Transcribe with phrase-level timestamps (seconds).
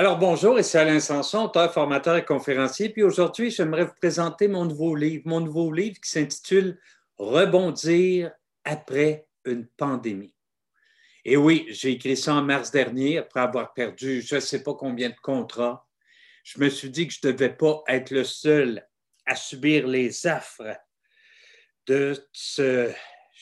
[0.00, 2.88] Alors bonjour, ici Alain Sanson, auteur, formateur et conférencier.
[2.88, 6.80] Puis aujourd'hui, j'aimerais vous présenter mon nouveau livre, mon nouveau livre qui s'intitule
[7.18, 8.30] Rebondir
[8.64, 10.34] après une pandémie.
[11.26, 14.72] Et oui, j'ai écrit ça en mars dernier après avoir perdu je ne sais pas
[14.72, 15.86] combien de contrats.
[16.44, 18.82] Je me suis dit que je ne devais pas être le seul
[19.26, 20.78] à subir les affres
[21.86, 22.90] de ce,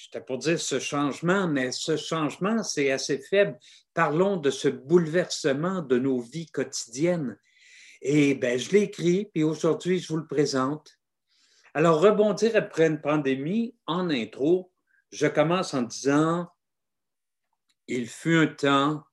[0.01, 3.59] je pour dire ce changement, mais ce changement, c'est assez faible
[3.99, 7.37] parlons de ce bouleversement de nos vies quotidiennes.
[8.01, 11.01] Et ben, je l'ai écrit, puis aujourd'hui, je vous le présente.
[11.75, 14.73] Alors, rebondir après une pandémie, en intro,
[15.11, 16.49] je commence en disant,
[17.89, 19.05] il fut un temps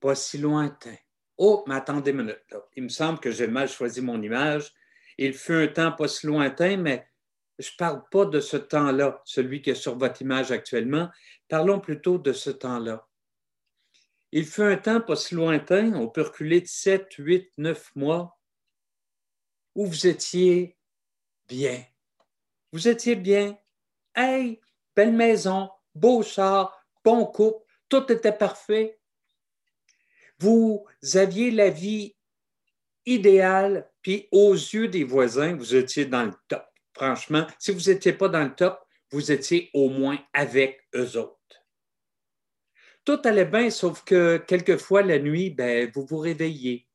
[0.00, 0.96] pas si lointain.
[1.38, 2.42] Oh, mais attendez une minute.
[2.74, 4.72] Il me semble que j'ai mal choisi mon image.
[5.16, 7.06] Il fut un temps pas si lointain, mais
[7.58, 11.08] je ne parle pas de ce temps-là, celui qui est sur votre image actuellement.
[11.48, 13.06] Parlons plutôt de ce temps-là.
[14.32, 18.38] Il fut un temps pas si lointain, on peut reculer de 7, 8, 9 mois,
[19.74, 20.78] où vous étiez
[21.46, 21.84] bien.
[22.72, 23.58] Vous étiez bien.
[24.14, 24.60] Hey,
[24.96, 28.98] belle maison, beau char, bon couple, tout était parfait.
[30.38, 32.16] Vous aviez la vie
[33.04, 36.71] idéale, puis aux yeux des voisins, vous étiez dans le top.
[36.94, 38.78] Franchement, si vous n'étiez pas dans le top,
[39.10, 41.38] vous étiez au moins avec eux autres.
[43.04, 46.88] Tout allait bien, sauf que quelquefois, la nuit, ben, vous vous réveillez.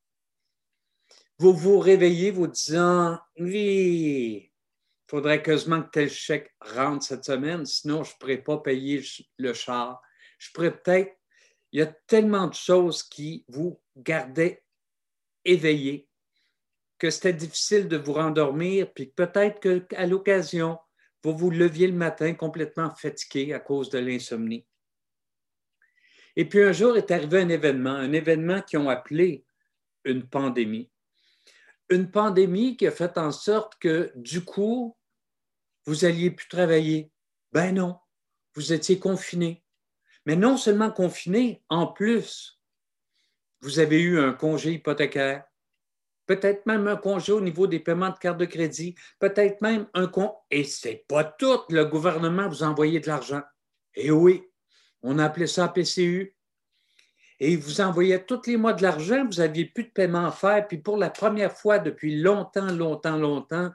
[1.38, 7.64] Vous vous réveillez vous disant Oui, il faudrait quasiment que tel chèque rentre cette semaine,
[7.66, 9.04] sinon je ne pourrais pas payer
[9.36, 10.00] le char.
[10.38, 11.14] Je pourrais peut-être.
[11.70, 14.64] Il y a tellement de choses qui vous gardaient
[15.44, 16.07] éveillé
[16.98, 20.78] que c'était difficile de vous rendormir, puis peut-être qu'à l'occasion,
[21.22, 24.66] vous vous leviez le matin complètement fatigué à cause de l'insomnie.
[26.36, 29.44] Et puis un jour est arrivé un événement, un événement qui ont appelé
[30.04, 30.90] une pandémie.
[31.90, 34.96] Une pandémie qui a fait en sorte que du coup,
[35.86, 37.10] vous alliez plus travailler.
[37.52, 37.98] Ben non,
[38.54, 39.64] vous étiez confiné.
[40.26, 42.60] Mais non seulement confiné, en plus,
[43.60, 45.44] vous avez eu un congé hypothécaire,
[46.28, 50.06] peut-être même un congé au niveau des paiements de carte de crédit, peut-être même un
[50.06, 50.36] con.
[50.50, 53.42] Et c'est pas tout, le gouvernement vous envoyait de l'argent.
[53.94, 54.44] Et oui,
[55.02, 56.36] on appelait ça PCU.
[57.40, 60.32] Et il vous envoyait tous les mois de l'argent, vous n'aviez plus de paiement à
[60.32, 60.68] faire.
[60.68, 63.70] Puis pour la première fois depuis longtemps, longtemps, longtemps,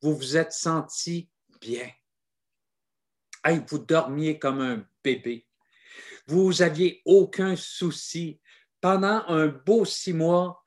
[0.00, 1.28] vous vous êtes senti
[1.60, 1.88] bien.
[3.68, 5.46] Vous dormiez comme un bébé.
[6.26, 8.40] Vous n'aviez aucun souci.
[8.80, 10.64] Pendant un beau six mois,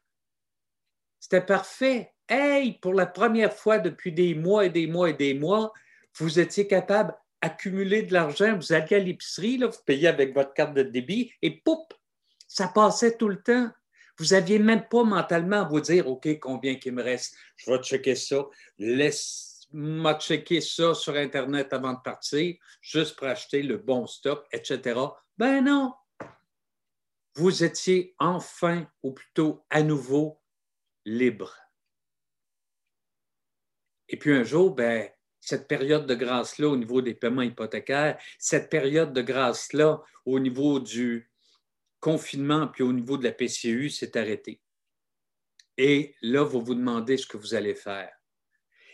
[1.32, 2.14] c'était parfait.
[2.28, 5.72] Hey, pour la première fois depuis des mois et des mois et des mois,
[6.18, 10.74] vous étiez capable accumuler de l'argent, vous alliez à l'épicerie, vous payez avec votre carte
[10.74, 11.88] de débit et poup,
[12.50, 13.72] ça passait tout le temps.
[14.18, 17.34] Vous n'aviez même pas mentalement à vous dire, OK, combien qu'il me reste?
[17.56, 18.46] Je vais checker ça.
[18.78, 25.00] Laisse-moi checker ça sur Internet avant de partir, juste pour acheter le bon stock, etc.
[25.38, 25.94] Ben non.
[27.36, 30.41] Vous étiez enfin, ou plutôt à nouveau,
[31.06, 31.56] libre.
[34.10, 38.70] Et puis un jour, ben, cette période de grâce-là au niveau des paiements hypothécaires, cette
[38.70, 41.32] période de grâce-là au niveau du
[42.00, 44.62] confinement puis au niveau de la PCU s'est arrêtée.
[45.78, 48.12] Et là, vous vous demandez ce que vous allez faire.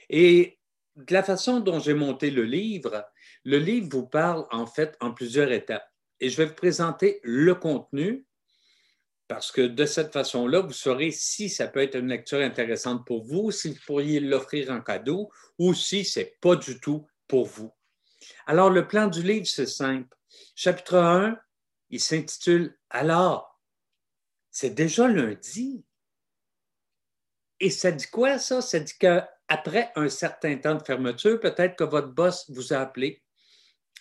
[0.09, 0.59] Et
[0.95, 3.05] de la façon dont j'ai monté le livre,
[3.43, 5.87] le livre vous parle en fait en plusieurs étapes.
[6.19, 8.25] Et je vais vous présenter le contenu,
[9.27, 13.25] parce que de cette façon-là, vous saurez si ça peut être une lecture intéressante pour
[13.25, 17.45] vous, si vous pourriez l'offrir en cadeau ou si ce n'est pas du tout pour
[17.45, 17.73] vous.
[18.45, 20.15] Alors, le plan du livre, c'est simple.
[20.55, 21.37] Chapitre 1,
[21.89, 23.59] il s'intitule Alors,
[24.49, 25.83] c'est déjà lundi.
[27.59, 28.61] Et ça dit quoi, ça?
[28.61, 33.23] Ça dit qu'après un certain temps de fermeture, peut-être que votre boss vous a appelé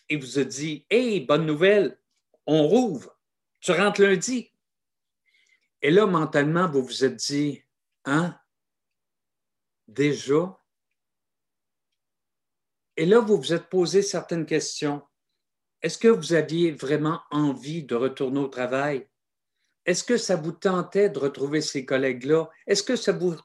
[0.08, 1.98] et vous a dit Hey, bonne nouvelle,
[2.46, 3.18] on rouvre.
[3.60, 4.52] Tu rentres lundi.
[5.82, 7.62] Et là, mentalement, vous vous êtes dit,
[8.04, 8.38] hein?
[9.86, 10.58] Déjà?
[12.96, 15.02] Et là, vous vous êtes posé certaines questions.
[15.82, 19.08] Est-ce que vous aviez vraiment envie de retourner au travail?
[19.84, 22.48] Est-ce que ça vous tentait de retrouver ces collègues-là?
[22.66, 23.36] Est-ce que ça vous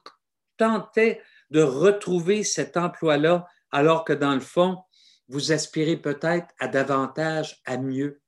[0.56, 4.82] tentait de retrouver cet emploi-là alors que dans le fond,
[5.28, 8.20] vous aspirez peut-être à davantage, à mieux?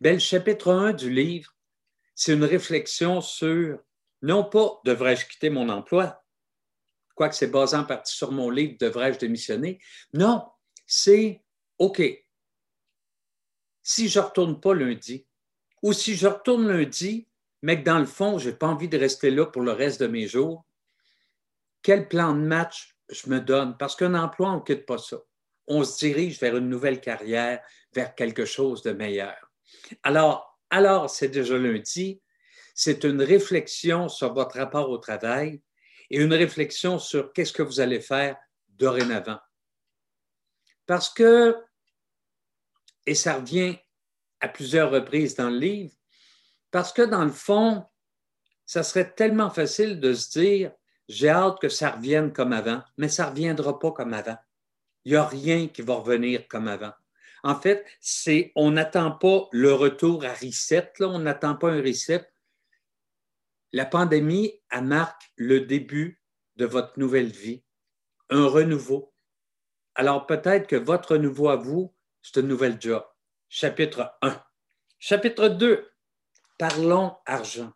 [0.00, 1.54] Bien, le chapitre 1 du livre
[2.22, 3.80] c'est une réflexion sur,
[4.22, 6.24] non pas devrais-je quitter mon emploi,
[7.16, 9.80] quoique c'est basé en partie sur mon livre, devrais-je démissionner?
[10.14, 10.48] Non,
[10.86, 11.42] c'est
[11.78, 12.00] OK.
[13.82, 15.26] Si je ne retourne pas lundi,
[15.82, 17.26] ou si je retourne lundi,
[17.60, 20.00] mais que dans le fond, je n'ai pas envie de rester là pour le reste
[20.00, 20.64] de mes jours,
[21.82, 23.76] quel plan de match je me donne?
[23.76, 25.18] Parce qu'un emploi, on ne quitte pas ça.
[25.66, 27.60] On se dirige vers une nouvelle carrière,
[27.92, 29.50] vers quelque chose de meilleur.
[30.04, 32.20] Alors, alors c'est déjà lundi,
[32.74, 35.60] c'est une réflexion sur votre rapport au travail
[36.10, 38.36] et une réflexion sur qu'est-ce que vous allez faire
[38.70, 39.38] dorénavant.
[40.86, 41.54] Parce que,
[43.04, 43.76] et ça revient
[44.40, 45.92] à plusieurs reprises dans le livre,
[46.70, 47.84] parce que dans le fond,
[48.64, 50.72] ça serait tellement facile de se dire,
[51.06, 54.38] j'ai hâte que ça revienne comme avant, mais ça ne reviendra pas comme avant.
[55.04, 56.92] Il n'y a rien qui va revenir comme avant.
[57.42, 61.82] En fait, c'est, on n'attend pas le retour à reset, là, on n'attend pas un
[61.82, 62.28] reset.
[63.72, 66.22] La pandémie, marque le début
[66.56, 67.64] de votre nouvelle vie,
[68.30, 69.12] un renouveau.
[69.94, 73.04] Alors peut-être que votre renouveau à vous, c'est un nouvel job.
[73.48, 74.42] Chapitre 1.
[74.98, 75.90] Chapitre 2.
[76.58, 77.72] Parlons argent.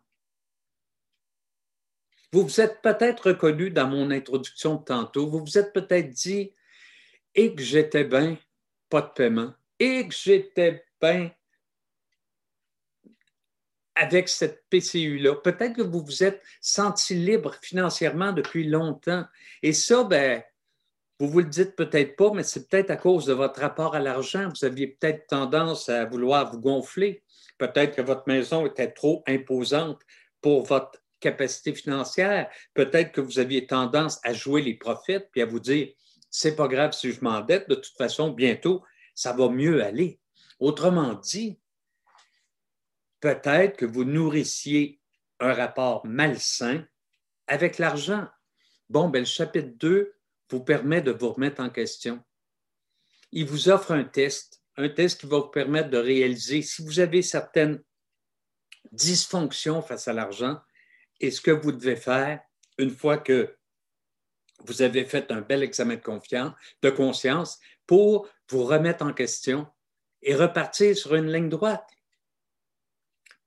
[2.31, 6.53] Vous vous êtes peut-être reconnu dans mon introduction tantôt, vous vous êtes peut-être dit,
[7.35, 8.37] et que j'étais bien,
[8.89, 11.31] pas de paiement, et que j'étais bien
[13.95, 15.35] avec cette PCU-là.
[15.35, 19.25] Peut-être que vous vous êtes senti libre financièrement depuis longtemps.
[19.63, 20.43] Et ça, ben,
[21.19, 23.99] vous vous le dites peut-être pas, mais c'est peut-être à cause de votre rapport à
[23.99, 24.49] l'argent.
[24.49, 27.23] Vous aviez peut-être tendance à vouloir vous gonfler.
[27.57, 29.99] Peut-être que votre maison était trop imposante
[30.41, 32.49] pour votre capacité financière.
[32.75, 35.89] Peut-être que vous aviez tendance à jouer les prophètes puis à vous dire
[36.39, 38.83] c'est pas grave si je m'endette, de toute façon, bientôt,
[39.15, 40.19] ça va mieux aller.
[40.59, 41.59] Autrement dit,
[43.19, 45.01] peut-être que vous nourrissiez
[45.39, 46.85] un rapport malsain
[47.47, 48.27] avec l'argent.
[48.87, 50.13] Bon, ben, le chapitre 2
[50.51, 52.23] vous permet de vous remettre en question.
[53.31, 56.99] Il vous offre un test, un test qui va vous permettre de réaliser si vous
[56.99, 57.83] avez certaines
[58.91, 60.61] dysfonctions face à l'argent
[61.19, 62.41] et ce que vous devez faire
[62.77, 63.57] une fois que
[64.65, 69.67] vous avez fait un bel examen de, confiance, de conscience pour vous remettre en question
[70.21, 71.87] et repartir sur une ligne droite.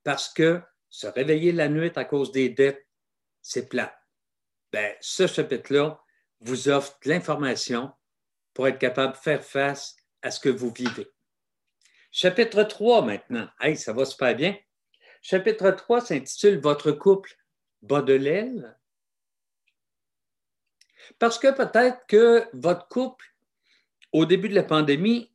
[0.03, 2.87] Parce que se réveiller la nuit à cause des dettes,
[3.41, 3.97] c'est plat.
[4.71, 6.01] Ben, ce chapitre-là
[6.39, 7.91] vous offre l'information
[8.53, 11.07] pour être capable de faire face à ce que vous vivez.
[12.11, 13.47] Chapitre 3 maintenant.
[13.59, 14.57] Hey, ça va super bien.
[15.21, 17.35] Chapitre 3 s'intitule Votre couple
[17.81, 18.77] bas de l'aile.
[21.19, 23.25] Parce que peut-être que votre couple,
[24.11, 25.31] au début de la pandémie,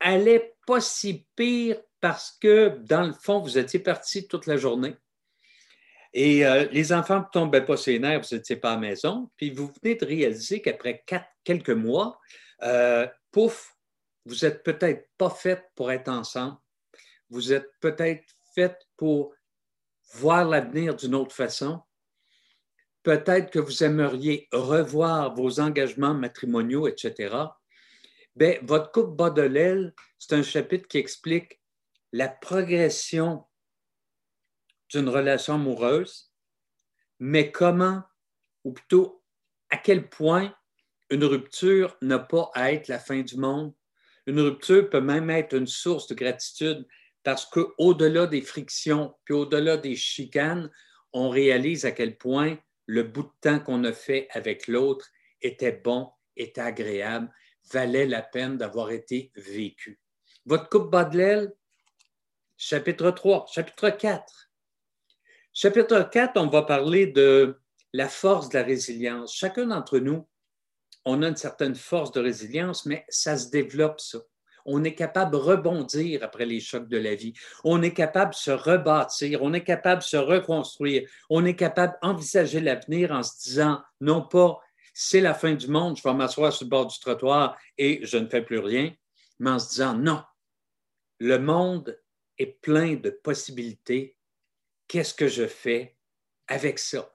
[0.00, 4.96] allait pas si pire parce que, dans le fond, vous étiez parti toute la journée.
[6.14, 8.80] Et euh, les enfants ne tombaient pas sur les nerfs, vous n'étiez pas à la
[8.80, 9.30] maison.
[9.36, 11.04] Puis vous venez de réaliser qu'après
[11.44, 12.18] quelques mois,
[12.62, 13.76] euh, pouf,
[14.24, 16.56] vous n'êtes peut-être pas fait pour être ensemble.
[17.30, 19.34] Vous êtes peut-être fait pour
[20.14, 21.80] voir l'avenir d'une autre façon.
[23.08, 27.34] Peut-être que vous aimeriez revoir vos engagements matrimoniaux, etc.
[28.36, 31.58] Bien, votre coupe bas de l'aile, c'est un chapitre qui explique
[32.12, 33.46] la progression
[34.90, 36.34] d'une relation amoureuse,
[37.18, 38.02] mais comment,
[38.62, 39.24] ou plutôt
[39.70, 40.54] à quel point
[41.08, 43.72] une rupture n'a pas à être la fin du monde.
[44.26, 46.86] Une rupture peut même être une source de gratitude
[47.22, 50.70] parce qu'au-delà des frictions, puis au-delà des chicanes,
[51.14, 55.08] on réalise à quel point le bout de temps qu'on a fait avec l'autre
[55.42, 57.30] était bon, était agréable,
[57.70, 60.00] valait la peine d'avoir été vécu.
[60.46, 61.08] Votre coupe bas
[62.56, 64.50] chapitre 3, chapitre 4.
[65.52, 67.60] Chapitre 4, on va parler de
[67.92, 69.36] la force de la résilience.
[69.36, 70.26] Chacun d'entre nous,
[71.04, 74.18] on a une certaine force de résilience, mais ça se développe, ça
[74.68, 77.32] on est capable de rebondir après les chocs de la vie.
[77.64, 81.96] On est capable de se rebâtir, on est capable de se reconstruire, on est capable
[82.02, 84.60] d'envisager l'avenir en se disant, non pas
[84.92, 88.18] c'est la fin du monde, je vais m'asseoir sur le bord du trottoir et je
[88.18, 88.92] ne fais plus rien,
[89.38, 90.22] mais en se disant, non,
[91.20, 91.98] le monde
[92.36, 94.16] est plein de possibilités.
[94.86, 95.96] Qu'est-ce que je fais
[96.48, 97.14] avec ça?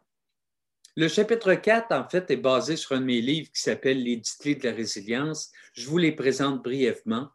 [0.95, 4.17] Le chapitre 4, en fait, est basé sur un de mes livres qui s'appelle Les
[4.17, 5.51] dix clés de la résilience.
[5.73, 7.29] Je vous les présente brièvement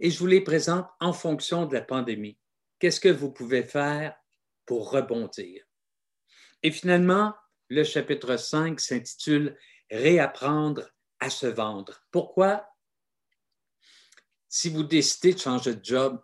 [0.00, 2.38] et je vous les présente en fonction de la pandémie.
[2.78, 4.14] Qu'est-ce que vous pouvez faire
[4.66, 5.64] pour rebondir?
[6.62, 7.34] Et finalement,
[7.68, 9.56] le chapitre 5 s'intitule
[9.90, 12.02] Réapprendre à se vendre.
[12.10, 12.68] Pourquoi?
[14.48, 16.20] Si vous décidez de changer de job,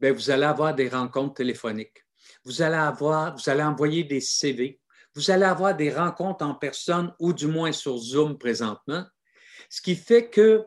[0.00, 2.04] bien, vous allez avoir des rencontres téléphoniques.
[2.44, 4.80] Vous allez avoir, vous allez envoyer des CV.
[5.14, 9.04] Vous allez avoir des rencontres en personne ou du moins sur Zoom présentement.
[9.70, 10.66] Ce qui fait que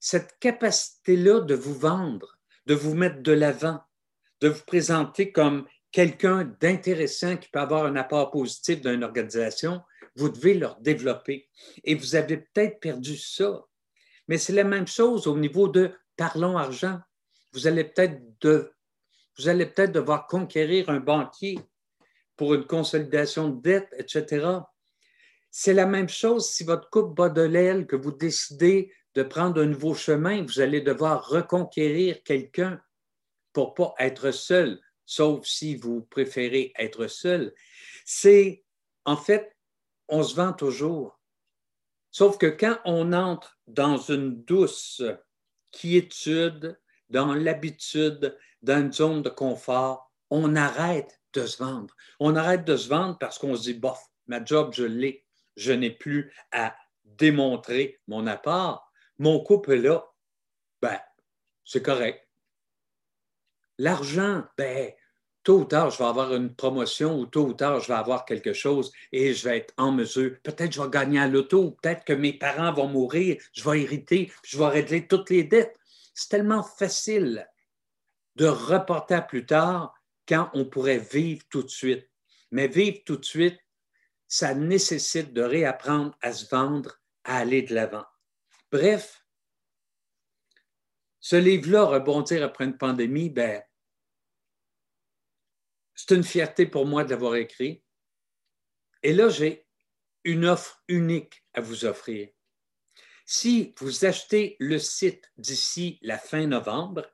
[0.00, 3.80] cette capacité-là de vous vendre, de vous mettre de l'avant,
[4.40, 9.82] de vous présenter comme quelqu'un d'intéressant qui peut avoir un apport positif dans une organisation,
[10.16, 11.48] vous devez leur développer.
[11.84, 13.64] Et vous avez peut-être perdu ça.
[14.26, 17.00] Mais c'est la même chose au niveau de parlons argent.
[17.52, 18.20] Vous allez peut-être
[19.38, 21.58] vous allez peut-être devoir conquérir un banquier
[22.36, 24.46] pour une consolidation de dette, etc.
[25.50, 29.60] C'est la même chose si votre coupe bat de l'aile, que vous décidez de prendre
[29.60, 32.80] un nouveau chemin, vous allez devoir reconquérir quelqu'un
[33.52, 37.52] pour pas être seul, sauf si vous préférez être seul.
[38.06, 38.64] C'est,
[39.04, 39.54] en fait,
[40.08, 41.20] on se vend toujours.
[42.10, 45.02] Sauf que quand on entre dans une douce
[45.70, 51.94] quiétude, dans l'habitude, dans une zone de confort, on arrête de se vendre.
[52.20, 55.26] On arrête de se vendre parce qu'on se dit, bof, ma job, je l'ai.
[55.56, 56.74] Je n'ai plus à
[57.04, 58.89] démontrer mon apport.
[59.20, 60.10] Mon couple est là.
[60.80, 60.98] Ben,
[61.62, 62.26] c'est correct.
[63.76, 64.92] L'argent, ben,
[65.42, 68.24] tôt ou tard, je vais avoir une promotion ou tôt ou tard, je vais avoir
[68.24, 70.38] quelque chose et je vais être en mesure.
[70.42, 74.32] Peut-être je vais gagner à l'auto, peut-être que mes parents vont mourir, je vais hériter,
[74.42, 75.78] je vais régler toutes les dettes.
[76.14, 77.46] C'est tellement facile
[78.36, 79.92] de reporter à plus tard
[80.26, 82.08] quand on pourrait vivre tout de suite.
[82.52, 83.58] Mais vivre tout de suite,
[84.28, 88.06] ça nécessite de réapprendre à se vendre, à aller de l'avant.
[88.70, 89.24] Bref,
[91.18, 93.62] ce livre-là, Rebondir après une pandémie, ben,
[95.94, 97.82] c'est une fierté pour moi de l'avoir écrit.
[99.02, 99.66] Et là, j'ai
[100.24, 102.28] une offre unique à vous offrir.
[103.26, 107.06] Si vous achetez le site d'ici la fin novembre,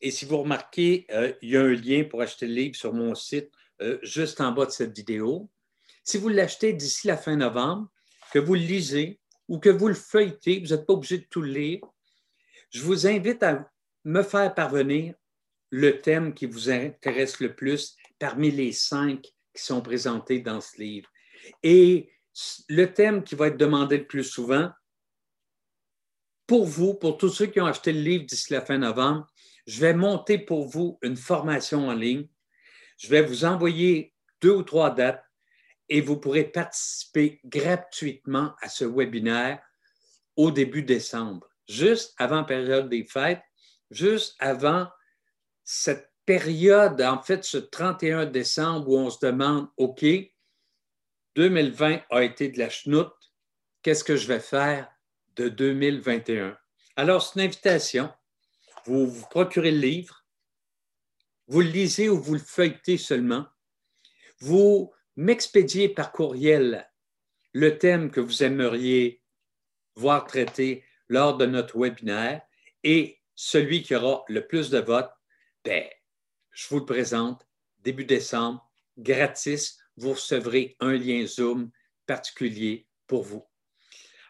[0.00, 2.92] et si vous remarquez, euh, il y a un lien pour acheter le livre sur
[2.92, 5.50] mon site euh, juste en bas de cette vidéo.
[6.04, 7.90] Si vous l'achetez d'ici la fin novembre,
[8.32, 11.42] que vous le lisez ou que vous le feuilletez, vous n'êtes pas obligé de tout
[11.42, 11.80] lire,
[12.70, 13.70] je vous invite à
[14.04, 15.14] me faire parvenir
[15.70, 20.78] le thème qui vous intéresse le plus parmi les cinq qui sont présentés dans ce
[20.78, 21.08] livre.
[21.62, 22.10] Et
[22.68, 24.70] le thème qui va être demandé le plus souvent,
[26.46, 29.26] pour vous, pour tous ceux qui ont acheté le livre d'ici la fin novembre,
[29.66, 32.28] je vais monter pour vous une formation en ligne.
[32.98, 35.24] Je vais vous envoyer deux ou trois dates
[35.88, 39.60] et vous pourrez participer gratuitement à ce webinaire
[40.36, 43.42] au début décembre, juste avant la période des fêtes,
[43.90, 44.88] juste avant
[45.62, 50.04] cette période, en fait, ce 31 décembre où on se demande, OK,
[51.36, 53.12] 2020 a été de la chenoute,
[53.82, 54.90] qu'est-ce que je vais faire
[55.36, 56.56] de 2021?
[56.96, 58.12] Alors, c'est une invitation.
[58.86, 60.24] Vous vous procurez le livre,
[61.46, 63.46] vous le lisez ou vous le feuilletez seulement.
[64.40, 66.88] Vous m'expédiez par courriel
[67.52, 69.22] le thème que vous aimeriez
[69.94, 72.42] voir traité lors de notre webinaire
[72.82, 75.12] et celui qui aura le plus de votes
[75.64, 75.84] ben,
[76.50, 77.46] je vous le présente,
[77.78, 81.70] début décembre, gratis, vous recevrez un lien Zoom
[82.06, 83.46] particulier pour vous.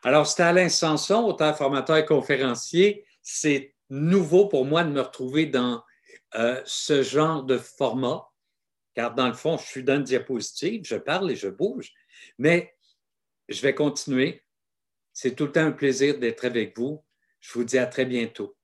[0.05, 3.05] Alors, c'était Alain Sanson, auteur, formateur et conférencier.
[3.23, 5.83] C'est nouveau pour moi de me retrouver dans
[6.37, 8.29] euh, ce genre de format,
[8.95, 11.93] car dans le fond, je suis dans une diapositive, je parle et je bouge,
[12.39, 12.75] mais
[13.49, 14.43] je vais continuer.
[15.13, 17.05] C'est tout le temps un plaisir d'être avec vous.
[17.41, 18.57] Je vous dis à très bientôt.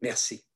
[0.00, 0.47] Merci.